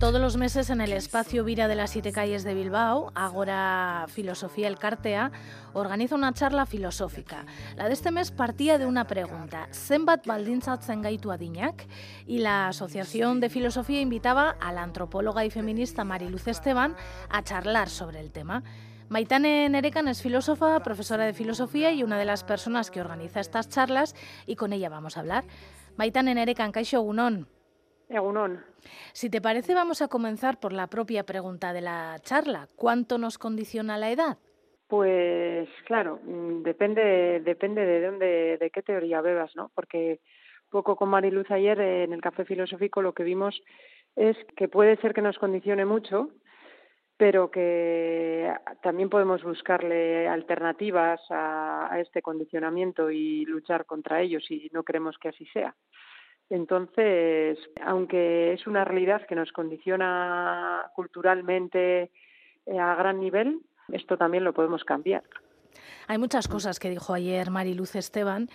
Todos 0.00 0.18
los 0.22 0.38
meses 0.38 0.70
en 0.70 0.80
el 0.80 0.94
espacio 0.94 1.44
Vira 1.44 1.68
de 1.68 1.74
las 1.74 1.90
Siete 1.90 2.12
Calles 2.12 2.44
de 2.44 2.54
Bilbao, 2.54 3.12
Agora 3.14 4.06
Filosofía 4.08 4.68
El 4.68 4.78
Cartea, 4.78 5.32
organiza 5.74 6.14
una 6.14 6.32
charla 6.32 6.64
filosófica. 6.64 7.44
La 7.76 7.88
de 7.88 7.92
este 7.92 8.10
mes 8.10 8.30
partía 8.30 8.78
de 8.78 8.86
una 8.86 9.06
pregunta, 9.06 9.68
¿zenbat 9.74 10.26
baldintzatzen 10.26 11.02
gaitu 11.02 11.30
adinak? 11.30 11.86
Y 12.26 12.38
la 12.38 12.68
Asociación 12.68 13.40
de 13.40 13.50
Filosofía 13.50 14.00
invitaba 14.00 14.56
a 14.58 14.72
la 14.72 14.82
antropóloga 14.82 15.44
y 15.44 15.50
feminista 15.50 16.04
Mariluz 16.04 16.48
Esteban 16.48 16.96
a 17.28 17.42
charlar 17.42 17.90
sobre 17.90 18.20
el 18.20 18.30
tema. 18.30 18.62
Maitane 19.08 19.68
Nerekan 19.68 20.08
es 20.08 20.20
filósofa, 20.20 20.80
profesora 20.80 21.24
de 21.24 21.32
filosofía 21.32 21.92
y 21.92 22.02
una 22.02 22.18
de 22.18 22.24
las 22.24 22.42
personas 22.42 22.90
que 22.90 23.00
organiza 23.00 23.38
estas 23.38 23.68
charlas 23.68 24.14
y 24.46 24.56
con 24.56 24.72
ella 24.72 24.88
vamos 24.88 25.16
a 25.16 25.20
hablar. 25.20 25.44
Maitane 25.96 26.34
Nerekan, 26.34 26.72
Kaixo 26.72 26.96
Egunon. 26.96 27.46
Egunon. 28.08 28.64
Si 29.12 29.30
te 29.30 29.40
parece, 29.40 29.74
vamos 29.74 30.02
a 30.02 30.08
comenzar 30.08 30.58
por 30.58 30.72
la 30.72 30.88
propia 30.88 31.24
pregunta 31.24 31.72
de 31.72 31.82
la 31.82 32.18
charla. 32.22 32.66
¿Cuánto 32.74 33.16
nos 33.16 33.38
condiciona 33.38 33.96
la 33.96 34.10
edad? 34.10 34.38
Pues 34.88 35.68
claro, 35.86 36.18
mm, 36.24 36.62
depende, 36.62 37.40
depende 37.44 37.86
de 37.86 38.06
dónde, 38.06 38.58
de 38.58 38.70
qué 38.70 38.82
teoría 38.82 39.20
bebas, 39.20 39.54
¿no? 39.54 39.70
Porque 39.74 40.20
poco 40.68 40.96
con 40.96 41.10
Mariluz 41.10 41.48
ayer 41.52 41.80
en 41.80 42.12
el 42.12 42.20
café 42.20 42.44
filosófico 42.44 43.02
lo 43.02 43.12
que 43.12 43.22
vimos 43.22 43.60
es 44.16 44.36
que 44.56 44.66
puede 44.66 44.96
ser 44.96 45.14
que 45.14 45.22
nos 45.22 45.38
condicione 45.38 45.84
mucho, 45.84 46.30
pero 47.16 47.50
que 47.50 48.52
también 48.82 49.08
podemos 49.08 49.42
buscarle 49.42 50.28
alternativas 50.28 51.20
a, 51.30 51.98
este 51.98 52.20
condicionamiento 52.20 53.10
y 53.10 53.44
luchar 53.46 53.86
contra 53.86 54.20
ellos 54.20 54.44
y 54.50 54.68
no 54.72 54.82
queremos 54.82 55.16
que 55.18 55.28
así 55.28 55.46
sea. 55.46 55.74
Entonces, 56.50 57.58
aunque 57.84 58.52
es 58.52 58.66
una 58.66 58.84
realidad 58.84 59.26
que 59.26 59.34
nos 59.34 59.50
condiciona 59.50 60.90
culturalmente 60.94 62.10
eh, 62.66 62.78
a 62.78 62.94
gran 62.94 63.18
nivel, 63.18 63.60
esto 63.88 64.16
también 64.16 64.44
lo 64.44 64.52
podemos 64.52 64.84
cambiar. 64.84 65.24
Hay 66.06 66.18
muchas 66.18 66.48
cosas 66.48 66.78
que 66.78 66.90
dijo 66.90 67.14
ayer 67.14 67.50
Mariluz 67.50 67.96
Esteban 67.96 68.48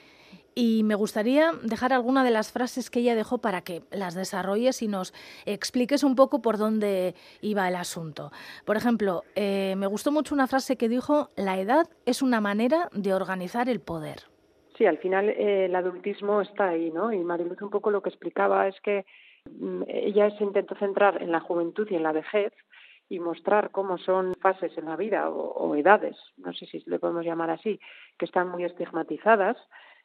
y 0.56 0.84
me 0.84 0.96
gustaría 0.96 1.52
dejar 1.64 1.94
alguna 1.94 2.24
de 2.24 2.32
las 2.32 2.52
frases 2.52 2.90
que 2.90 3.00
ella 3.00 3.16
dejó 3.16 3.40
para 3.40 3.62
que 3.62 3.84
las 3.92 4.16
desarrolles 4.16 4.82
y 4.82 4.88
nos 4.88 5.14
expliques 5.46 6.04
un 6.04 6.16
poco 6.16 6.42
por 6.42 6.58
dónde 6.58 7.16
iba 7.42 7.68
el 7.68 7.76
asunto. 7.76 8.32
Por 8.66 8.78
ejemplo, 8.78 9.24
eh, 9.36 9.76
me 9.78 9.88
gustó 9.88 10.12
mucho 10.12 10.36
una 10.36 10.48
frase 10.48 10.78
que 10.78 10.90
dijo, 10.90 11.30
la 11.36 11.60
edad 11.60 11.88
es 12.06 12.22
una 12.22 12.42
manera 12.42 12.90
de 12.92 13.14
organizar 13.14 13.70
el 13.70 13.80
poder. 13.80 14.20
Sí, 14.78 14.86
al 14.86 14.98
final 14.98 15.30
eh, 15.30 15.66
el 15.66 15.76
adultismo 15.76 16.42
está 16.42 16.70
ahí, 16.70 16.92
¿no? 16.92 17.14
Y 17.14 17.20
Mariluz 17.20 17.62
un 17.62 17.70
poco 17.70 17.92
lo 17.92 18.02
que 18.02 18.10
explicaba 18.10 18.68
es 18.68 18.80
que 18.82 19.06
mm, 19.50 19.84
ella 19.88 20.30
se 20.38 20.44
intentó 20.44 20.76
centrar 20.76 21.22
en 21.22 21.32
la 21.32 21.40
juventud 21.40 21.88
y 21.90 21.96
en 21.96 22.04
la 22.04 22.12
vejez 22.12 22.54
y 23.08 23.20
mostrar 23.20 23.72
cómo 23.72 23.98
son 23.98 24.34
fases 24.42 24.78
en 24.78 24.86
la 24.86 24.96
vida 24.96 25.30
o, 25.30 25.52
o 25.52 25.76
edades, 25.76 26.16
no 26.38 26.54
sé 26.54 26.66
si 26.66 26.82
le 26.86 26.98
podemos 26.98 27.26
llamar 27.26 27.50
así, 27.50 27.80
que 28.18 28.26
están 28.26 28.48
muy 28.50 28.64
estigmatizadas 28.64 29.58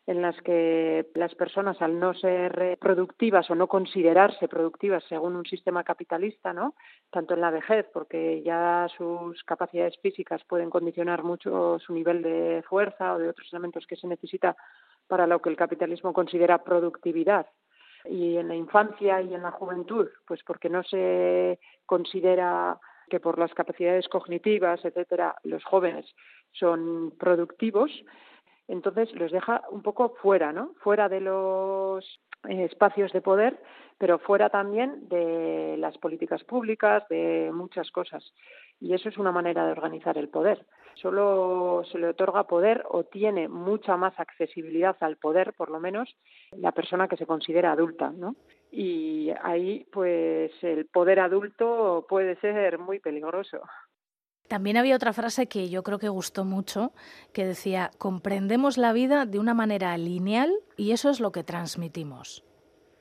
en 0.06 0.22
las 0.22 0.40
que 0.42 1.06
las 1.14 1.34
personas 1.34 1.82
al 1.82 1.98
no 1.98 2.14
ser 2.14 2.78
productivas 2.80 3.50
o 3.50 3.56
no 3.56 3.66
considerarse 3.66 4.46
productivas 4.46 5.02
según 5.08 5.34
un 5.34 5.44
sistema 5.44 5.82
capitalista, 5.82 6.52
¿no? 6.52 6.74
Tanto 7.10 7.34
en 7.34 7.40
la 7.40 7.50
vejez, 7.50 7.86
porque 7.92 8.42
ya 8.42 8.86
sus 8.96 9.42
capacidades 9.42 9.98
físicas 9.98 10.44
pueden 10.44 10.70
condicionar 10.70 11.24
mucho 11.24 11.78
su 11.80 11.92
nivel 11.92 12.22
de 12.22 12.62
fuerza 12.68 13.14
o 13.14 13.18
de 13.18 13.28
otros 13.28 13.52
elementos 13.52 13.86
que 13.86 13.96
se 13.96 14.06
necesita 14.06 14.56
para 15.08 15.26
lo 15.26 15.42
que 15.42 15.50
el 15.50 15.56
capitalismo 15.56 16.12
considera 16.12 16.62
productividad. 16.62 17.46
Y 18.04 18.36
en 18.36 18.46
la 18.46 18.54
infancia 18.54 19.20
y 19.20 19.34
en 19.34 19.42
la 19.42 19.50
juventud, 19.50 20.08
pues 20.26 20.40
porque 20.44 20.68
no 20.68 20.84
se 20.84 21.58
considera 21.84 22.78
que 23.08 23.18
por 23.18 23.38
las 23.38 23.52
capacidades 23.54 24.08
cognitivas, 24.08 24.84
etcétera, 24.84 25.34
los 25.42 25.64
jóvenes 25.64 26.06
son 26.52 27.12
productivos, 27.18 27.90
entonces 28.68 29.12
los 29.14 29.30
deja 29.30 29.62
un 29.70 29.82
poco 29.82 30.14
fuera, 30.22 30.52
¿no? 30.52 30.74
Fuera 30.80 31.08
de 31.08 31.20
los 31.20 32.04
eh, 32.48 32.64
espacios 32.64 33.12
de 33.12 33.20
poder, 33.20 33.58
pero 33.98 34.18
fuera 34.18 34.50
también 34.50 35.08
de 35.08 35.76
las 35.78 35.96
políticas 35.98 36.44
públicas, 36.44 37.04
de 37.08 37.50
muchas 37.52 37.90
cosas. 37.90 38.32
Y 38.80 38.92
eso 38.92 39.08
es 39.08 39.16
una 39.16 39.32
manera 39.32 39.64
de 39.64 39.72
organizar 39.72 40.18
el 40.18 40.28
poder. 40.28 40.66
Solo 40.94 41.82
se 41.90 41.98
le 41.98 42.08
otorga 42.08 42.46
poder 42.46 42.84
o 42.88 43.04
tiene 43.04 43.48
mucha 43.48 43.96
más 43.96 44.18
accesibilidad 44.18 44.96
al 45.00 45.16
poder, 45.16 45.54
por 45.54 45.70
lo 45.70 45.80
menos, 45.80 46.14
la 46.52 46.72
persona 46.72 47.08
que 47.08 47.16
se 47.16 47.26
considera 47.26 47.72
adulta, 47.72 48.10
¿no? 48.10 48.36
Y 48.70 49.30
ahí, 49.42 49.86
pues, 49.92 50.52
el 50.62 50.86
poder 50.86 51.20
adulto 51.20 52.06
puede 52.08 52.36
ser 52.36 52.78
muy 52.78 52.98
peligroso. 52.98 53.60
También 54.48 54.76
había 54.76 54.96
otra 54.96 55.12
frase 55.12 55.48
que 55.48 55.68
yo 55.68 55.82
creo 55.82 55.98
que 55.98 56.08
gustó 56.08 56.44
mucho, 56.44 56.92
que 57.32 57.44
decía, 57.44 57.90
comprendemos 57.98 58.78
la 58.78 58.92
vida 58.92 59.26
de 59.26 59.38
una 59.38 59.54
manera 59.54 59.96
lineal 59.98 60.52
y 60.76 60.92
eso 60.92 61.10
es 61.10 61.20
lo 61.20 61.32
que 61.32 61.42
transmitimos. 61.42 62.44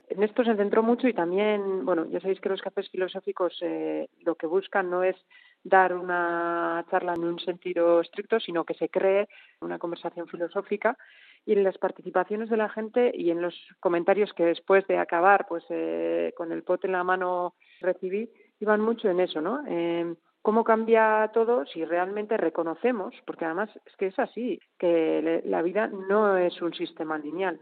En 0.10 0.22
esto 0.24 0.44
se 0.44 0.56
centró 0.56 0.84
mucho 0.84 1.08
y 1.08 1.14
también, 1.14 1.84
bueno, 1.86 2.06
ya 2.10 2.20
sabéis 2.20 2.40
que 2.40 2.50
los 2.50 2.62
cafés 2.62 2.90
filosóficos 2.90 3.58
eh, 3.62 4.08
lo 4.24 4.36
que 4.36 4.46
buscan 4.46 4.90
no 4.90 5.04
es 5.04 5.16
dar 5.64 5.96
una 5.96 6.86
charla 6.92 7.14
en 7.16 7.24
un 7.24 7.40
sentido 7.40 8.02
estricto, 8.02 8.40
sino 8.40 8.66
que 8.66 8.76
se 8.76 8.90
cree 8.90 9.28
una 9.62 9.80
conversación 9.80 10.28
filosófica 10.28 10.96
y 11.44 11.54
en 11.54 11.64
las 11.64 11.78
participaciones 11.78 12.50
de 12.50 12.58
la 12.58 12.70
gente 12.70 13.12
y 13.16 13.32
en 13.32 13.42
los 13.42 13.56
comentarios 13.80 14.32
que 14.34 14.46
después 14.46 14.86
de 14.88 14.98
acabar, 14.98 15.48
pues 15.48 15.64
eh, 15.70 16.34
con 16.38 16.52
el 16.52 16.64
pote 16.64 16.88
en 16.88 16.94
la 16.94 17.04
mano 17.04 17.56
recibí, 17.82 18.30
iban 18.60 18.82
mucho 18.82 19.10
en 19.10 19.20
eso, 19.20 19.42
¿no? 19.42 19.64
Eh, 19.68 20.16
cómo 20.46 20.64
cambia 20.64 21.32
todo 21.34 21.66
si 21.66 21.84
realmente 21.84 22.38
reconocemos, 22.38 23.16
porque 23.26 23.46
además 23.46 23.68
es 23.84 23.96
que 23.98 24.06
es 24.06 24.20
así, 24.20 24.60
que 24.78 25.42
la 25.44 25.64
vida 25.64 25.88
no 25.88 26.38
es 26.38 26.62
un 26.62 26.72
sistema 26.72 27.18
lineal. 27.18 27.60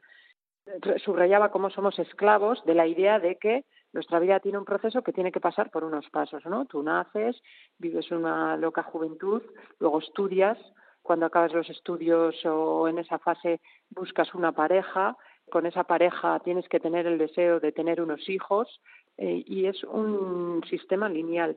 Subrayaba 0.97 1.49
cómo 1.49 1.69
somos 1.69 1.97
esclavos 1.97 2.61
de 2.65 2.75
la 2.75 2.85
idea 2.85 3.19
de 3.19 3.37
que 3.37 3.63
nuestra 3.93 4.19
vida 4.19 4.41
tiene 4.41 4.57
un 4.57 4.65
proceso 4.65 5.01
que 5.01 5.13
tiene 5.13 5.31
que 5.31 5.39
pasar 5.39 5.71
por 5.71 5.85
unos 5.85 6.09
pasos, 6.09 6.45
¿no? 6.45 6.65
Tú 6.65 6.83
naces, 6.83 7.41
vives 7.77 8.11
una 8.11 8.57
loca 8.57 8.83
juventud, 8.83 9.41
luego 9.79 9.99
estudias, 9.99 10.57
cuando 11.01 11.27
acabas 11.27 11.53
los 11.53 11.69
estudios 11.69 12.35
o 12.45 12.89
en 12.89 12.97
esa 12.97 13.17
fase 13.17 13.61
buscas 13.91 14.35
una 14.35 14.51
pareja, 14.51 15.15
con 15.49 15.65
esa 15.65 15.85
pareja 15.85 16.41
tienes 16.41 16.67
que 16.67 16.81
tener 16.81 17.07
el 17.07 17.17
deseo 17.17 17.61
de 17.61 17.71
tener 17.71 18.01
unos 18.01 18.27
hijos 18.27 18.81
eh, 19.15 19.41
y 19.45 19.67
es 19.67 19.81
un 19.85 20.61
sistema 20.69 21.07
lineal 21.07 21.55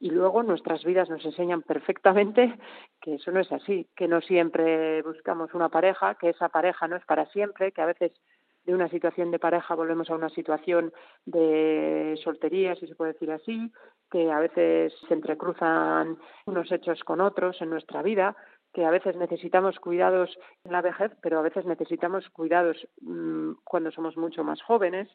y 0.00 0.10
luego 0.10 0.42
nuestras 0.42 0.82
vidas 0.82 1.10
nos 1.10 1.24
enseñan 1.24 1.62
perfectamente 1.62 2.58
que 3.00 3.14
eso 3.16 3.30
no 3.30 3.40
es 3.40 3.52
así, 3.52 3.86
que 3.94 4.08
no 4.08 4.22
siempre 4.22 5.02
buscamos 5.02 5.52
una 5.54 5.68
pareja, 5.68 6.14
que 6.14 6.30
esa 6.30 6.48
pareja 6.48 6.88
no 6.88 6.96
es 6.96 7.04
para 7.04 7.26
siempre, 7.26 7.70
que 7.70 7.82
a 7.82 7.86
veces 7.86 8.12
de 8.64 8.74
una 8.74 8.88
situación 8.88 9.30
de 9.30 9.38
pareja 9.38 9.74
volvemos 9.74 10.10
a 10.10 10.14
una 10.14 10.30
situación 10.30 10.92
de 11.26 12.18
soltería, 12.22 12.74
si 12.76 12.86
se 12.86 12.94
puede 12.94 13.12
decir 13.12 13.30
así, 13.30 13.70
que 14.10 14.30
a 14.30 14.40
veces 14.40 14.94
se 15.06 15.14
entrecruzan 15.14 16.18
unos 16.46 16.72
hechos 16.72 17.02
con 17.04 17.20
otros 17.20 17.60
en 17.60 17.70
nuestra 17.70 18.02
vida, 18.02 18.36
que 18.72 18.84
a 18.84 18.90
veces 18.90 19.16
necesitamos 19.16 19.78
cuidados 19.80 20.38
en 20.64 20.72
la 20.72 20.82
vejez, 20.82 21.12
pero 21.22 21.38
a 21.38 21.42
veces 21.42 21.64
necesitamos 21.66 22.28
cuidados 22.30 22.88
mmm, 23.00 23.52
cuando 23.64 23.90
somos 23.90 24.16
mucho 24.16 24.44
más 24.44 24.62
jóvenes. 24.62 25.08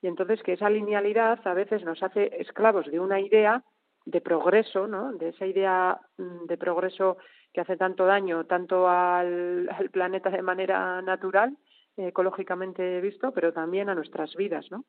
Y 0.00 0.06
entonces 0.06 0.42
que 0.42 0.54
esa 0.54 0.70
linealidad 0.70 1.38
a 1.46 1.54
veces 1.54 1.84
nos 1.84 2.02
hace 2.02 2.40
esclavos 2.40 2.86
de 2.86 3.00
una 3.00 3.20
idea 3.20 3.62
de 4.04 4.20
progreso, 4.20 4.86
¿no? 4.86 5.12
de 5.12 5.30
esa 5.30 5.46
idea 5.46 6.00
mm, 6.18 6.46
de 6.46 6.56
progreso 6.56 7.18
que 7.52 7.60
hace 7.60 7.76
tanto 7.76 8.06
daño 8.06 8.44
tanto 8.44 8.88
al, 8.88 9.68
planeta 9.92 10.30
de 10.30 10.42
manera 10.42 11.02
natural, 11.02 11.56
ecológicamente 11.96 13.00
visto, 13.00 13.32
pero 13.32 13.52
también 13.52 13.88
a 13.88 13.94
nuestras 13.94 14.34
vidas, 14.34 14.70
¿no? 14.70 14.84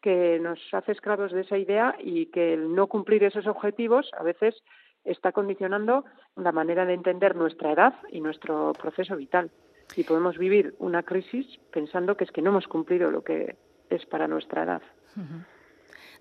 que 0.00 0.40
nos 0.40 0.58
hace 0.72 0.92
esclavos 0.92 1.32
de 1.32 1.42
esa 1.42 1.56
idea 1.56 1.94
y 2.00 2.26
que 2.26 2.54
el 2.54 2.74
no 2.74 2.88
cumplir 2.88 3.22
esos 3.22 3.46
objetivos 3.46 4.10
a 4.18 4.24
veces 4.24 4.62
está 5.04 5.32
condicionando 5.32 6.04
la 6.36 6.52
manera 6.52 6.84
de 6.84 6.94
entender 6.94 7.36
nuestra 7.36 7.72
edad 7.72 7.94
y 8.10 8.20
nuestro 8.20 8.72
proceso 8.72 9.16
vital. 9.16 9.50
Y 9.96 10.04
podemos 10.04 10.38
vivir 10.38 10.74
una 10.78 11.02
crisis 11.02 11.46
pensando 11.70 12.16
que 12.16 12.24
es 12.24 12.32
que 12.32 12.42
no 12.42 12.50
hemos 12.50 12.66
cumplido 12.66 13.10
lo 13.10 13.22
que 13.22 13.56
es 13.90 14.04
para 14.06 14.26
nuestra 14.26 14.64
edad. 14.64 14.82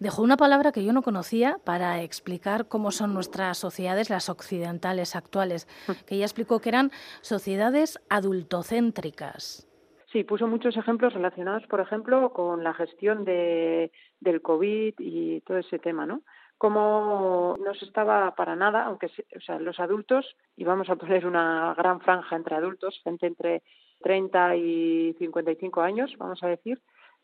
Dejó 0.02 0.24
una 0.24 0.36
palabra 0.36 0.72
que 0.72 0.84
yo 0.84 0.92
no 0.92 1.04
conocía 1.04 1.58
para 1.64 2.02
explicar 2.02 2.68
cómo 2.68 2.92
son 2.92 3.14
nuestras 3.14 3.58
sociedades, 3.58 4.10
las 4.10 4.30
occidentales 4.30 5.16
actuales, 5.16 5.68
que 6.06 6.16
ella 6.16 6.26
explicó 6.26 6.60
que 6.60 6.70
eran 6.70 6.92
sociedades 7.22 8.00
adultocéntricas. 8.10 9.68
Sí, 10.12 10.26
puso 10.26 10.48
muchos 10.48 10.76
ejemplos 10.76 11.14
relacionados, 11.14 11.66
por 11.68 11.80
ejemplo, 11.80 12.34
con 12.34 12.64
la 12.64 12.74
gestión 12.74 13.24
de, 13.24 13.92
del 14.20 14.42
COVID 14.42 14.96
y 14.98 15.40
todo 15.42 15.60
ese 15.60 15.80
tema, 15.80 16.06
¿no? 16.06 16.24
cómo 16.58 17.58
no 17.60 17.74
se 17.74 17.86
estaba 17.86 18.36
para 18.36 18.56
nada, 18.56 18.86
aunque 18.86 19.08
o 19.08 19.42
sea, 19.42 19.58
los 19.58 19.80
adultos, 19.80 20.36
y 20.56 20.64
vamos 20.64 20.92
a 20.92 20.96
poner 20.96 21.26
una 21.26 21.74
gran 21.76 22.02
franja 22.02 22.36
entre 22.36 22.56
adultos, 22.56 23.02
gente 23.04 23.26
entre 23.26 23.64
30 24.04 24.58
y 24.58 25.14
55 25.18 25.82
años, 25.82 26.14
vamos 26.20 26.44
a 26.44 26.48
decir, 26.50 26.80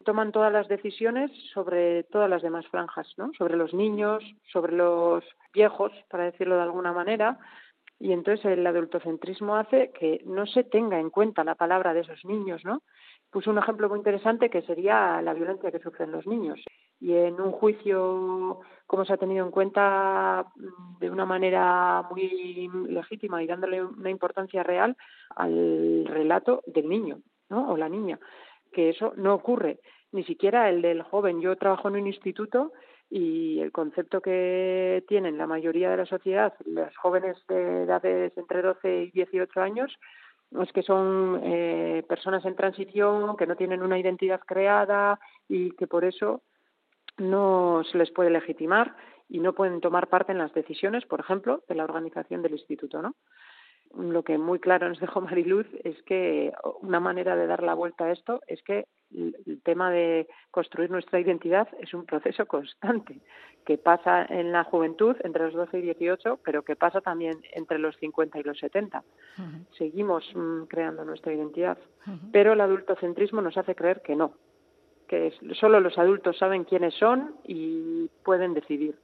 toman 0.08 0.32
todas 0.32 0.54
las 0.54 0.70
decisiones 0.70 1.30
sobre 1.54 2.04
todas 2.04 2.30
las 2.30 2.42
demás 2.42 2.66
franjas, 2.68 3.14
¿no? 3.18 3.30
Sobre 3.38 3.58
los 3.58 3.74
niños, 3.74 4.24
sobre 4.54 4.72
los 4.72 5.22
viejos, 5.54 5.92
para 6.10 6.24
decirlo 6.24 6.56
de 6.56 6.62
alguna 6.62 6.94
manera, 6.94 7.38
y 8.00 8.14
entonces 8.14 8.46
el 8.46 8.66
adultocentrismo 8.66 9.58
hace 9.58 9.92
que 9.92 10.22
no 10.26 10.46
se 10.46 10.64
tenga 10.64 10.98
en 10.98 11.10
cuenta 11.10 11.44
la 11.44 11.56
palabra 11.56 11.94
de 11.94 12.02
esos 12.02 12.24
niños, 12.24 12.64
¿no? 12.64 12.84
Puso 13.30 13.52
un 13.52 13.58
ejemplo 13.58 13.90
muy 13.90 13.98
interesante 13.98 14.50
que 14.50 14.62
sería 14.62 15.22
la 15.22 15.34
violencia 15.34 15.72
que 15.72 15.80
sufren 15.80 16.14
los 16.14 16.26
niños. 16.26 16.64
Y 17.02 17.14
en 17.14 17.42
un 17.42 17.52
juicio, 17.52 18.62
como 18.86 19.04
se 19.04 19.12
ha 19.12 19.18
tenido 19.18 19.46
en 19.46 19.52
cuenta 19.52 20.46
mm, 20.56 21.00
de 21.00 21.12
una 21.12 21.26
manera 21.26 22.08
muy 22.10 22.70
legítima 22.88 23.44
y 23.44 23.48
dándole 23.48 23.84
una 23.84 24.10
importancia 24.10 24.64
real 24.64 24.96
al 25.36 26.06
relato 26.06 26.64
del 26.66 26.88
niño, 26.88 27.20
¿no? 27.50 27.72
O 27.72 27.76
la 27.76 27.90
niña, 27.90 28.18
que 28.72 28.92
eso 28.92 29.12
no 29.18 29.34
ocurre, 29.34 29.80
ni 30.12 30.24
siquiera 30.24 30.70
el 30.70 30.82
del 30.82 31.04
joven. 31.04 31.42
Yo 31.42 31.56
trabajo 31.56 31.88
en 31.90 31.96
un 31.96 32.08
instituto 32.08 32.74
y 33.10 33.60
el 33.60 33.72
concepto 33.72 34.22
que 34.22 35.04
tienen 35.08 35.38
la 35.38 35.48
mayoría 35.48 35.90
de 35.90 35.98
la 35.98 36.06
sociedad, 36.06 36.54
los 36.66 36.96
jóvenes 36.98 37.38
de 37.48 37.84
edades 37.84 38.38
entre 38.38 38.62
12 38.62 39.04
y 39.04 39.12
18 39.12 39.62
años, 39.62 39.98
es 40.62 40.72
que 40.72 40.84
son 40.84 41.42
eh, 41.44 42.04
personas 42.08 42.46
en 42.46 42.56
transición, 42.56 43.36
que 43.38 43.48
no 43.48 43.56
tienen 43.56 43.82
una 43.82 44.00
identidad 44.00 44.40
creada 44.42 45.20
y 45.48 45.72
que 45.72 45.88
por 45.88 46.06
eso 46.06 46.42
no 47.18 47.84
se 47.92 47.98
les 47.98 48.12
puede 48.12 48.30
legitimar 48.30 48.96
y 49.30 49.40
no 49.40 49.54
pueden 49.54 49.82
tomar 49.82 50.08
parte 50.08 50.32
en 50.32 50.38
las 50.38 50.54
decisiones, 50.54 51.06
por 51.06 51.20
ejemplo, 51.20 51.64
de 51.68 51.76
la 51.76 51.84
organización 51.84 52.42
del 52.42 52.54
instituto, 52.54 53.02
¿no? 53.02 53.16
lo 53.96 54.24
que 54.24 54.38
muy 54.38 54.60
claro 54.60 54.90
nos 54.90 55.00
dejó 55.00 55.22
Mariluz 55.22 55.68
es 55.84 56.02
que 56.04 56.54
una 56.82 57.00
manera 57.00 57.36
de 57.36 57.48
dar 57.48 57.64
la 57.64 57.74
vuelta 57.74 58.06
a 58.06 58.12
esto 58.12 58.42
es 58.48 58.62
que 58.64 58.86
el 59.16 59.62
tema 59.64 59.92
de 59.92 60.28
construir 60.52 60.92
nuestra 60.92 61.20
identidad 61.20 61.68
es 61.80 61.94
un 61.94 62.06
proceso 62.06 62.46
constante 62.46 63.22
que 63.66 63.78
pasa 63.78 64.26
en 64.30 64.54
la 64.54 64.64
juventud 64.64 65.18
entre 65.26 65.44
los 65.44 65.54
12 65.54 65.80
y 65.80 65.82
18, 65.82 66.40
pero 66.44 66.64
que 66.64 66.78
pasa 66.78 67.02
también 67.02 67.42
entre 67.52 67.80
los 67.80 67.98
50 67.98 68.40
y 68.40 68.44
los 68.44 68.58
70. 68.60 69.04
Seguimos 69.78 70.24
mm, 70.34 70.64
creando 70.64 71.04
nuestra 71.04 71.34
identidad, 71.34 71.78
pero 72.32 72.54
el 72.54 72.62
adultocentrismo 72.62 73.42
nos 73.42 73.58
hace 73.58 73.76
creer 73.76 74.02
que 74.02 74.16
no, 74.16 74.34
que 75.08 75.34
solo 75.60 75.82
los 75.82 75.98
adultos 75.98 76.38
saben 76.38 76.64
quiénes 76.64 76.94
son 76.94 77.36
y 77.44 78.10
pueden 78.24 78.54
decidir. 78.54 78.96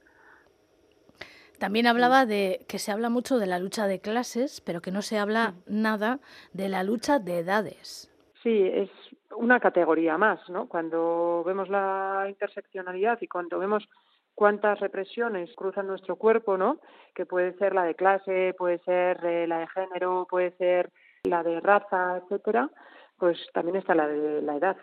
También 1.58 1.86
hablaba 1.86 2.24
de 2.24 2.64
que 2.66 2.78
se 2.78 2.90
habla 2.90 3.10
mucho 3.10 3.38
de 3.38 3.46
la 3.46 3.58
lucha 3.58 3.86
de 3.86 4.00
clases, 4.00 4.62
pero 4.62 4.80
que 4.80 4.90
no 4.90 5.02
se 5.02 5.18
habla 5.18 5.54
nada 5.66 6.20
de 6.54 6.70
la 6.70 6.82
lucha 6.84 7.18
de 7.18 7.40
edades. 7.40 8.10
Sí, 8.42 8.62
es 8.62 8.90
una 9.36 9.60
categoría 9.60 10.18
más, 10.18 10.48
¿no? 10.48 10.68
Cuando 10.68 11.42
vemos 11.44 11.68
la 11.68 12.26
interseccionalidad 12.28 13.18
y 13.20 13.28
cuando 13.28 13.58
vemos 13.58 13.88
cuántas 14.34 14.80
represiones 14.80 15.54
cruzan 15.54 15.86
nuestro 15.86 16.16
cuerpo, 16.16 16.56
¿no? 16.56 16.78
Que 17.14 17.26
puede 17.26 17.54
ser 17.58 17.74
la 17.74 17.84
de 17.84 17.94
clase, 17.94 18.54
puede 18.58 18.78
ser 18.80 19.24
eh, 19.24 19.46
la 19.46 19.60
de 19.60 19.68
género, 19.68 20.26
puede 20.28 20.52
ser 20.56 20.90
la 21.24 21.42
de 21.42 21.60
raza, 21.60 22.18
etcétera, 22.18 22.70
pues 23.16 23.38
también 23.52 23.76
está 23.76 23.94
la 23.94 24.08
de 24.08 24.42
la 24.42 24.56
edad. 24.56 24.76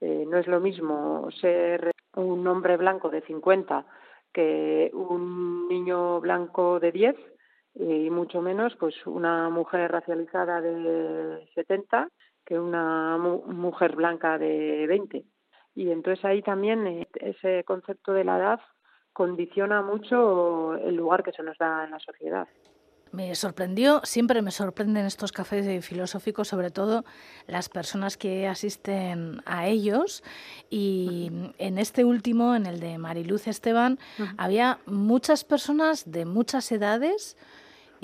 Eh, 0.00 0.24
no 0.26 0.38
es 0.38 0.46
lo 0.46 0.60
mismo 0.60 1.30
ser 1.40 1.90
un 2.16 2.46
hombre 2.46 2.76
blanco 2.76 3.10
de 3.10 3.22
50 3.22 3.84
que 4.32 4.90
un 4.92 5.68
niño 5.68 6.20
blanco 6.20 6.80
de 6.80 6.90
10 6.90 7.16
y 7.76 8.10
mucho 8.10 8.40
menos 8.40 8.74
pues 8.76 8.94
una 9.06 9.48
mujer 9.50 9.90
racializada 9.90 10.60
de 10.60 11.48
70 11.54 12.08
que 12.44 12.58
una 12.58 13.16
mujer 13.18 13.96
blanca 13.96 14.38
de 14.38 14.86
20. 14.86 15.24
Y 15.74 15.90
entonces 15.90 16.24
ahí 16.24 16.42
también 16.42 16.86
eh, 16.86 17.08
ese 17.14 17.64
concepto 17.64 18.12
de 18.12 18.24
la 18.24 18.38
edad 18.38 18.60
condiciona 19.12 19.82
mucho 19.82 20.74
el 20.76 20.96
lugar 20.96 21.22
que 21.22 21.32
se 21.32 21.42
nos 21.42 21.56
da 21.58 21.84
en 21.84 21.90
la 21.92 22.00
sociedad 22.00 22.46
me 23.14 23.34
sorprendió, 23.36 24.00
siempre 24.02 24.42
me 24.42 24.50
sorprenden 24.50 25.06
estos 25.06 25.30
cafés 25.30 25.86
filosóficos, 25.86 26.48
sobre 26.48 26.70
todo 26.70 27.04
las 27.46 27.68
personas 27.68 28.16
que 28.16 28.48
asisten 28.48 29.40
a 29.46 29.68
ellos. 29.68 30.24
Y 30.68 31.30
en 31.58 31.78
este 31.78 32.04
último, 32.04 32.56
en 32.56 32.66
el 32.66 32.80
de 32.80 32.98
Mariluz 32.98 33.46
Esteban, 33.46 33.98
había 34.36 34.80
muchas 34.86 35.44
personas 35.44 36.10
de 36.10 36.24
muchas 36.24 36.70
edades. 36.72 37.36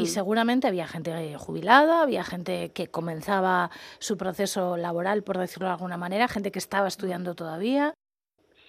Y 0.01 0.07
seguramente 0.07 0.67
había 0.67 0.87
gente 0.87 1.35
jubilada, 1.37 2.03
había 2.03 2.25
gente 2.25 2.73
que 2.73 2.89
comenzaba 2.89 3.71
su 3.99 4.17
proceso 4.17 4.77
laboral, 4.77 5.23
por 5.23 5.39
decirlo 5.39 5.67
de 5.67 5.75
alguna 5.75 5.97
manera, 5.97 6.29
gente 6.29 6.51
que 6.51 6.59
estaba 6.59 6.89
estudiando 6.89 7.35
todavía. 7.35 7.95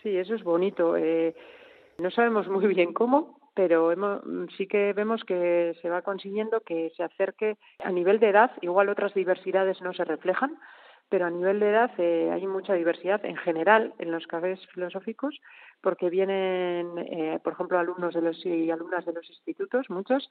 Sí, 0.02 0.18
eso 0.18 0.36
es 0.36 0.44
bonito. 0.44 0.98
Eh, 0.98 1.36
no 2.00 2.10
sabemos 2.12 2.48
muy 2.48 2.68
bien 2.68 2.94
cómo, 2.94 3.40
pero 3.54 3.94
sí 4.58 4.68
que 4.68 4.94
vemos 4.94 5.24
que 5.24 5.76
se 5.82 5.90
va 5.90 6.02
consiguiendo 6.02 6.62
que 6.62 6.92
se 6.96 7.04
acerque 7.04 7.58
a 7.84 7.92
nivel 7.92 8.20
de 8.20 8.30
edad, 8.30 8.52
igual 8.62 8.90
otras 8.90 9.14
diversidades 9.14 9.82
no 9.82 9.94
se 9.94 10.06
reflejan, 10.06 10.58
pero 11.10 11.26
a 11.26 11.30
nivel 11.30 11.60
de 11.60 11.70
edad 11.70 11.92
eh, 11.98 12.30
hay 12.32 12.48
mucha 12.48 12.74
diversidad 12.74 13.24
en 13.26 13.36
general 13.36 13.94
en 14.00 14.12
los 14.12 14.26
cafés 14.28 14.66
filosóficos, 14.74 15.38
porque 15.82 16.10
vienen, 16.10 16.98
eh, 16.98 17.40
por 17.44 17.54
ejemplo, 17.54 17.80
alumnos 17.80 18.14
de 18.14 18.22
los 18.22 18.46
y 18.46 18.70
alumnas 18.72 19.06
de 19.06 19.14
los 19.14 19.28
institutos, 19.30 19.90
muchos, 19.90 20.30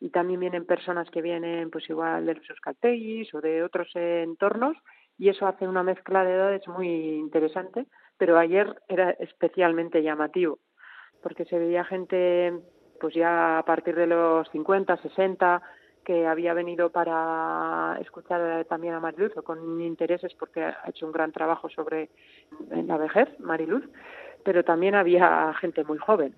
y 0.00 0.10
también 0.10 0.40
vienen 0.40 0.66
personas 0.66 1.10
que 1.10 1.22
vienen, 1.22 1.70
pues 1.70 1.88
igual 1.90 2.26
de 2.26 2.34
los 2.34 2.48
euskaltegis 2.48 3.34
o 3.34 3.40
de 3.40 3.62
otros 3.62 3.88
entornos, 3.94 4.76
y 5.18 5.28
eso 5.28 5.46
hace 5.46 5.68
una 5.68 5.82
mezcla 5.82 6.24
de 6.24 6.32
edades 6.32 6.68
muy 6.68 6.88
interesante, 6.88 7.86
pero 8.16 8.38
ayer 8.38 8.82
era 8.88 9.10
especialmente 9.10 10.02
llamativo 10.02 10.58
porque 11.22 11.44
se 11.46 11.58
veía 11.58 11.84
gente 11.84 12.52
pues 13.00 13.14
ya 13.14 13.58
a 13.58 13.64
partir 13.64 13.94
de 13.94 14.06
los 14.06 14.48
50, 14.50 14.96
60 14.98 15.62
que 16.04 16.26
había 16.26 16.52
venido 16.52 16.90
para 16.90 17.96
escuchar 18.00 18.64
también 18.64 18.94
a 18.94 19.00
Mariluz 19.00 19.32
con 19.44 19.80
intereses 19.80 20.34
porque 20.34 20.64
ha 20.64 20.82
hecho 20.88 21.06
un 21.06 21.12
gran 21.12 21.30
trabajo 21.30 21.68
sobre 21.68 22.10
la 22.70 22.96
vejez, 22.96 23.28
Mariluz, 23.38 23.84
pero 24.44 24.64
también 24.64 24.94
había 24.94 25.52
gente 25.60 25.84
muy 25.84 25.98
joven 25.98 26.34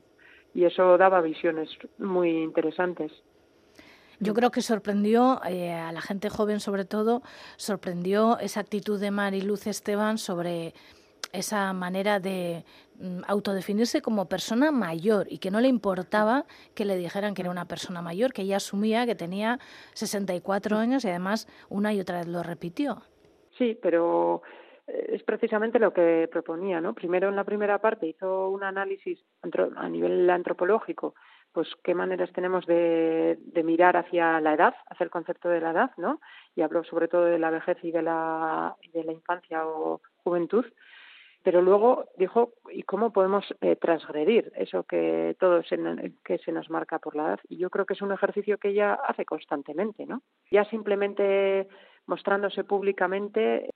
y 0.54 0.64
eso 0.64 0.96
daba 0.96 1.20
visiones 1.20 1.68
muy 1.98 2.30
interesantes. 2.42 3.12
Yo 4.20 4.32
creo 4.32 4.50
que 4.50 4.62
sorprendió 4.62 5.40
eh, 5.44 5.72
a 5.72 5.92
la 5.92 6.00
gente 6.00 6.30
joven 6.30 6.60
sobre 6.60 6.84
todo, 6.84 7.22
sorprendió 7.56 8.38
esa 8.38 8.60
actitud 8.60 9.00
de 9.00 9.10
Mariluz 9.10 9.66
Esteban 9.66 10.18
sobre 10.18 10.72
esa 11.32 11.72
manera 11.72 12.20
de 12.20 12.64
mm, 13.00 13.22
autodefinirse 13.26 14.02
como 14.02 14.28
persona 14.28 14.70
mayor 14.70 15.26
y 15.28 15.38
que 15.38 15.50
no 15.50 15.60
le 15.60 15.66
importaba 15.66 16.46
que 16.74 16.84
le 16.84 16.96
dijeran 16.96 17.34
que 17.34 17.42
era 17.42 17.50
una 17.50 17.66
persona 17.66 18.02
mayor, 18.02 18.32
que 18.32 18.42
ella 18.42 18.58
asumía 18.58 19.04
que 19.04 19.16
tenía 19.16 19.58
64 19.94 20.78
años 20.78 21.04
y 21.04 21.08
además 21.08 21.48
una 21.68 21.92
y 21.92 22.00
otra 22.00 22.18
vez 22.18 22.28
lo 22.28 22.44
repitió. 22.44 23.02
Sí, 23.58 23.76
pero 23.82 24.42
es 24.86 25.22
precisamente 25.22 25.78
lo 25.78 25.92
que 25.92 26.28
proponía, 26.30 26.80
¿no? 26.80 26.94
Primero 26.94 27.28
en 27.28 27.36
la 27.36 27.44
primera 27.44 27.78
parte 27.78 28.06
hizo 28.06 28.50
un 28.50 28.62
análisis 28.62 29.18
a 29.76 29.88
nivel 29.88 30.28
antropológico, 30.28 31.14
pues 31.52 31.68
qué 31.82 31.94
maneras 31.94 32.32
tenemos 32.32 32.66
de, 32.66 33.38
de 33.40 33.62
mirar 33.62 33.96
hacia 33.96 34.40
la 34.40 34.54
edad, 34.54 34.74
hacia 34.90 35.04
el 35.04 35.10
concepto 35.10 35.48
de 35.48 35.60
la 35.60 35.70
edad, 35.70 35.90
¿no? 35.96 36.20
Y 36.54 36.62
habló 36.62 36.84
sobre 36.84 37.08
todo 37.08 37.24
de 37.24 37.38
la 37.38 37.50
vejez 37.50 37.78
y 37.82 37.92
de 37.92 38.02
la, 38.02 38.76
de 38.92 39.04
la 39.04 39.12
infancia 39.12 39.66
o 39.66 40.00
juventud 40.16 40.66
pero 41.44 41.60
luego 41.60 42.06
dijo 42.16 42.54
y 42.72 42.84
cómo 42.84 43.12
podemos 43.12 43.44
eh, 43.60 43.76
transgredir 43.76 44.50
eso 44.56 44.84
que 44.84 45.36
todo 45.38 45.62
se, 45.62 45.78
que 46.24 46.38
se 46.38 46.52
nos 46.52 46.70
marca 46.70 46.98
por 46.98 47.14
la 47.14 47.26
edad 47.26 47.40
y 47.48 47.58
yo 47.58 47.68
creo 47.68 47.84
que 47.84 47.92
es 47.92 48.02
un 48.02 48.12
ejercicio 48.12 48.56
que 48.56 48.70
ella 48.70 48.94
hace 48.94 49.26
constantemente 49.26 50.06
no 50.06 50.22
ya 50.50 50.64
simplemente 50.64 51.68
mostrándose 52.06 52.64
públicamente 52.64 53.73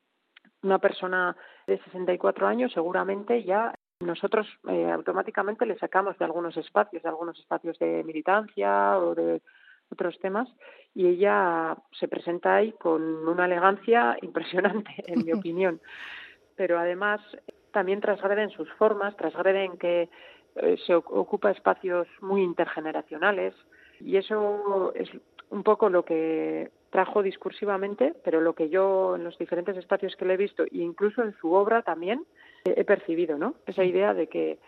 una 0.63 0.79
persona 0.79 1.37
de 1.67 1.79
64 1.79 2.47
años 2.47 2.73
seguramente 2.73 3.45
ya 3.45 3.75
nosotros 4.01 4.47
eh, 4.69 4.91
automáticamente 4.91 5.67
le 5.67 5.79
sacamos 5.79 6.17
de 6.19 6.25
algunos 6.25 6.57
espacios 6.57 7.03
de 7.03 7.09
algunos 7.09 7.39
espacios 7.39 7.79
de 7.79 8.03
militancia 8.05 8.99
o 8.99 9.15
de 9.15 9.43
otros 9.91 10.19
temas 10.21 10.49
y 10.95 11.07
ella 11.07 11.77
se 11.99 12.09
presenta 12.09 12.57
ahí 12.57 12.73
con 12.73 13.03
una 13.03 13.47
elegancia 13.47 14.17
impresionante 14.23 14.93
en 15.07 15.25
mi 15.25 15.33
opinión. 15.39 15.81
Pero 16.57 16.79
además 16.79 17.21
también 17.73 18.01
transgreden 18.01 18.51
sus 18.51 18.71
formas, 18.75 19.17
transgreden 19.17 19.79
que 19.79 20.09
eh, 20.57 20.77
se 20.87 20.95
ocupa 20.95 21.51
espacios 21.51 22.09
muy 22.21 22.43
intergeneracionales 22.43 23.55
y 24.01 24.17
eso 24.17 24.93
es 24.95 25.09
un 25.51 25.63
poco 25.63 25.89
lo 25.89 26.05
que 26.05 26.71
trajo 26.91 27.23
discursivamente, 27.23 28.15
pero 28.25 28.41
lo 28.41 28.55
que 28.55 28.69
yo 28.69 29.17
en 29.17 29.25
los 29.25 29.37
diferentes 29.39 29.77
espacios 29.77 30.17
que 30.17 30.25
le 30.25 30.35
he 30.35 30.39
visto 30.39 30.65
e 30.65 30.79
incluso 30.79 31.23
en 31.23 31.35
su 31.41 31.53
obra 31.53 31.83
también 31.83 32.25
he 32.65 32.85
percibido, 32.85 33.39
¿no? 33.39 33.55
Esa 33.67 33.85
idea 33.85 34.15
de 34.15 34.27
que 34.29 34.59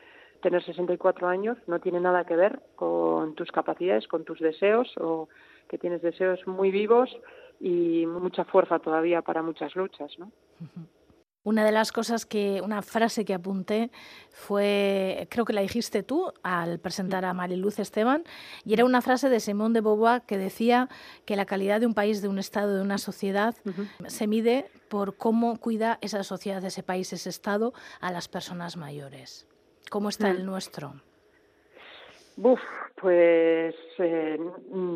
tener 0.42 0.64
64 0.64 1.28
años 1.28 1.58
no 1.66 1.80
tiene 1.80 2.00
nada 2.00 2.24
que 2.24 2.36
ver 2.36 2.60
con 2.76 3.34
tus 3.34 3.50
capacidades, 3.50 4.08
con 4.08 4.24
tus 4.24 4.40
deseos 4.40 4.92
o 4.98 5.28
que 5.68 5.78
tienes 5.78 6.02
deseos 6.02 6.46
muy 6.46 6.70
vivos 6.70 7.10
y 7.60 8.06
mucha 8.06 8.44
fuerza 8.44 8.78
todavía 8.78 9.22
para 9.22 9.42
muchas 9.42 9.74
luchas, 9.76 10.18
¿no? 10.18 10.30
Una 11.42 11.64
de 11.64 11.72
las 11.72 11.90
cosas 11.90 12.26
que, 12.26 12.60
una 12.62 12.82
frase 12.82 13.24
que 13.24 13.32
apunté 13.32 13.90
fue, 14.30 15.26
creo 15.30 15.46
que 15.46 15.54
la 15.54 15.62
dijiste 15.62 16.02
tú 16.02 16.32
al 16.42 16.78
presentar 16.80 17.24
a 17.24 17.32
Mariluz 17.32 17.78
Esteban, 17.78 18.24
y 18.64 18.74
era 18.74 18.84
una 18.84 19.00
frase 19.00 19.30
de 19.30 19.40
Simón 19.40 19.72
de 19.72 19.80
Beauvoir 19.80 20.22
que 20.22 20.36
decía 20.36 20.90
que 21.24 21.36
la 21.36 21.46
calidad 21.46 21.80
de 21.80 21.86
un 21.86 21.94
país, 21.94 22.20
de 22.20 22.28
un 22.28 22.38
Estado, 22.38 22.76
de 22.76 22.82
una 22.82 22.98
sociedad, 22.98 23.54
se 24.06 24.26
mide 24.26 24.70
por 24.90 25.16
cómo 25.16 25.56
cuida 25.58 25.98
esa 26.02 26.22
sociedad, 26.24 26.62
ese 26.62 26.82
país, 26.82 27.10
ese 27.14 27.30
Estado 27.30 27.72
a 28.00 28.12
las 28.12 28.28
personas 28.28 28.76
mayores. 28.76 29.46
¿Cómo 29.88 30.10
está 30.10 30.30
el 30.30 30.44
nuestro? 30.44 31.00
Buf, 32.42 32.60
pues 32.96 33.74
eh, 33.98 34.38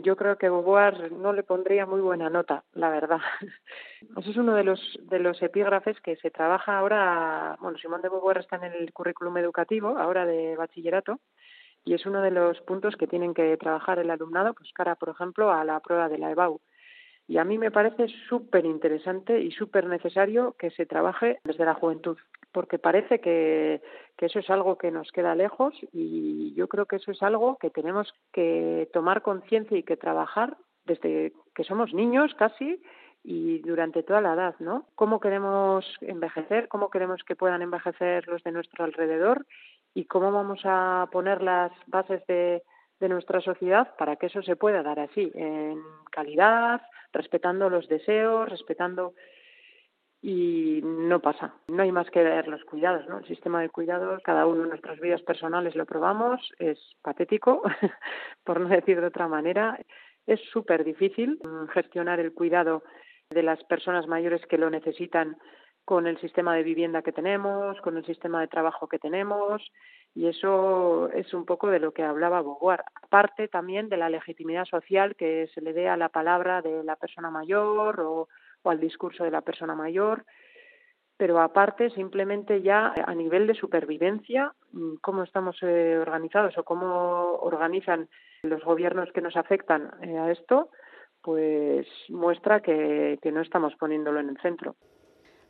yo 0.03 0.17
creo 0.17 0.39
que 0.39 0.49
Beauvoir 0.49 1.13
no 1.13 1.35
le 1.35 1.43
pondría 1.43 1.85
muy 1.85 2.01
buena 2.01 2.31
nota, 2.31 2.65
la 2.73 2.89
verdad. 2.89 3.19
Eso 4.17 4.31
es 4.31 4.37
uno 4.39 4.55
de 4.55 4.65
los 4.65 4.81
de 5.03 5.19
los 5.19 5.43
epígrafes 5.43 6.01
que 6.01 6.17
se 6.17 6.31
trabaja 6.31 6.79
ahora. 6.79 7.59
Bueno, 7.61 7.77
Simón 7.77 8.01
de 8.01 8.09
Beauvoir 8.09 8.39
está 8.39 8.57
en 8.57 8.73
el 8.73 8.91
currículum 8.95 9.37
educativo 9.37 9.99
ahora 9.99 10.25
de 10.25 10.57
bachillerato 10.57 11.21
y 11.85 11.93
es 11.93 12.07
uno 12.07 12.23
de 12.23 12.31
los 12.31 12.59
puntos 12.63 12.97
que 12.97 13.07
tienen 13.07 13.35
que 13.35 13.55
trabajar 13.59 13.99
el 13.99 14.09
alumnado, 14.09 14.55
pues 14.55 14.73
cara, 14.73 14.95
por 14.95 15.11
ejemplo, 15.11 15.53
a 15.53 15.65
la 15.65 15.81
prueba 15.81 16.09
de 16.09 16.17
la 16.17 16.31
EBAU. 16.31 16.63
Y 17.29 17.37
a 17.37 17.45
mí 17.45 17.59
me 17.59 17.71
parece 17.71 18.07
súper 18.27 18.65
interesante 18.65 19.39
y 19.39 19.51
súper 19.51 19.85
necesario 19.85 20.57
que 20.59 20.71
se 20.71 20.87
trabaje 20.87 21.41
desde 21.45 21.67
la 21.67 21.75
juventud, 21.75 22.17
porque 22.54 22.78
parece 22.78 23.20
que, 23.20 23.82
que, 24.16 24.26
eso 24.26 24.38
es 24.38 24.49
algo 24.49 24.78
que 24.78 24.92
nos 24.92 25.11
queda 25.11 25.34
lejos 25.34 25.75
y 25.92 26.54
yo 26.54 26.68
creo 26.68 26.87
que 26.87 26.96
eso 26.96 27.11
es 27.11 27.20
algo 27.23 27.58
que 27.58 27.68
tenemos 27.68 28.14
que 28.32 28.88
tomar 28.92 29.23
conciencia 29.23 29.76
y 29.76 29.82
que 29.82 29.96
trabajar 29.96 30.56
desde 30.84 31.32
que 31.54 31.64
somos 31.64 31.92
niños 31.92 32.32
casi 32.34 32.80
y 33.25 33.58
durante 33.58 34.04
toda 34.04 34.20
la 34.20 34.34
edad, 34.34 34.54
¿no? 34.61 34.87
¿Cómo 34.94 35.18
queremos 35.18 35.84
envejecer? 36.00 36.68
¿Cómo 36.68 36.90
queremos 36.90 37.25
que 37.25 37.34
puedan 37.34 37.62
envejecer 37.62 38.28
los 38.28 38.44
de 38.44 38.52
nuestro 38.52 38.84
alrededor? 38.84 39.46
¿Y 39.92 40.04
cómo 40.04 40.30
vamos 40.30 40.61
a 40.64 41.08
poner 41.11 41.42
las 41.42 41.73
bases 41.88 42.25
de, 42.26 42.62
de 43.00 43.08
nuestra 43.08 43.40
sociedad 43.40 43.96
para 43.96 44.16
que 44.16 44.26
eso 44.26 44.42
se 44.42 44.56
pueda 44.56 44.82
dar 44.82 45.00
así, 45.00 45.32
en 45.34 45.82
calidad, 46.12 46.82
respetando 47.12 47.68
los 47.68 47.88
deseos, 47.88 48.49
respetando 48.49 49.14
y 50.26 50.81
no 50.83 51.21
pasa. 51.21 51.52
No 51.69 51.83
hay 51.83 51.93
más 51.93 52.11
que 52.11 52.23
ver 52.23 52.49
los 52.49 52.64
cuidados, 52.64 53.07
¿no? 53.07 53.19
El 53.19 53.26
sistema 53.26 53.61
de 53.61 53.69
cuidados, 53.69 54.23
cada 54.23 54.47
uno 54.47 54.62
en 54.62 54.71
nuestras 54.71 54.99
vidas 54.99 55.21
personales 55.21 55.76
lo 55.76 55.85
probamos, 55.85 56.40
es 56.59 56.78
patético, 57.02 57.61
por 58.45 58.59
no 58.59 58.71
decir 58.71 58.99
de 59.02 59.09
otra 59.09 59.28
manera. 59.28 59.78
Es 60.26 60.40
súper 60.50 60.83
difícil 60.83 61.38
gestionar 61.75 62.21
el 62.21 62.33
cuidado 62.33 62.85
de 63.28 63.43
las 63.43 63.62
personas 63.64 64.07
mayores 64.07 64.40
que 64.47 64.57
lo 64.57 64.71
necesitan 64.71 65.37
con 65.85 66.07
el 66.07 66.19
sistema 66.19 66.57
de 66.57 66.62
vivienda 66.62 67.02
que 67.02 67.12
tenemos, 67.12 67.78
con 67.83 67.99
el 67.99 68.07
sistema 68.07 68.40
de 68.40 68.49
trabajo 68.49 68.88
que 68.88 68.99
tenemos, 68.99 69.61
y 70.14 70.28
eso 70.28 71.11
es 71.11 71.35
un 71.35 71.45
poco 71.45 71.69
de 71.69 71.81
lo 71.81 71.93
que 71.93 72.02
hablaba 72.02 72.40
Beauvoir. 72.40 72.83
Aparte 73.02 73.49
también 73.49 73.90
de 73.90 73.99
la 73.99 74.09
legitimidad 74.09 74.64
social 74.64 75.16
que 75.16 75.50
se 75.52 75.61
le 75.61 75.75
dé 75.75 75.90
a 75.90 75.99
la 75.99 76.09
palabra 76.09 76.62
de 76.62 76.83
la 76.83 76.97
persona 76.97 77.31
mayor 77.31 78.00
o, 78.00 78.28
o 78.64 78.71
al 78.71 78.80
discurso 78.80 79.23
de 79.23 79.30
la 79.30 79.42
persona 79.42 79.76
mayor, 79.76 80.25
pero 81.16 81.40
aparte 81.40 81.90
simplemente 81.90 82.62
ya 82.62 82.92
a 83.06 83.14
nivel 83.14 83.47
de 83.47 83.54
supervivencia, 83.54 84.52
mm, 84.73 84.97
cómo 85.00 85.23
estamos 85.23 85.56
eh, 85.62 85.97
organizados 85.99 86.59
o 86.59 86.64
cómo 86.64 87.37
organizan 87.40 88.09
los 88.42 88.64
gobiernos 88.64 89.11
que 89.12 89.21
nos 89.21 89.37
afectan 89.37 89.92
eh, 90.02 90.18
a 90.18 90.33
esto, 90.33 90.71
pues 91.23 91.87
muestra 92.09 92.61
que, 92.61 93.18
no 93.33 93.40
estamos 93.40 93.75
poniéndolo 93.76 94.21
en 94.21 94.30
el 94.30 94.38
centro. 94.38 94.76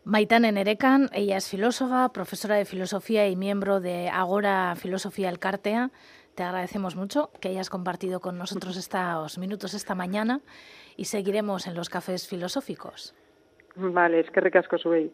Maitane 0.05 0.53
Nerekan, 0.53 1.09
ella 1.13 1.39
es 1.39 1.49
filósofa, 1.49 2.13
profesora 2.13 2.57
de 2.57 2.67
filosofía 2.67 3.27
y 3.27 3.37
miembro 3.37 3.81
de 3.81 4.09
Agora 4.09 4.75
Filosofía 4.77 5.31
Elkartea. 5.31 5.91
Te 6.35 6.43
agradecemos 6.43 6.97
mucho 6.97 7.31
que 7.41 7.49
hayas 7.49 7.71
compartido 7.71 8.21
con 8.21 8.39
nosotros 8.39 8.77
estos 8.77 9.39
minutos 9.39 9.73
esta 9.73 9.95
mañana 9.95 10.41
y 10.97 11.05
seguiremos 11.05 11.69
en 11.69 11.75
los 11.75 11.89
cafés 11.89 12.29
filosóficos. 12.29 13.15
Vale, 13.77 14.21
es 14.21 14.31
que 14.31 14.41
recasco 14.41 14.79
subéis. 14.79 15.13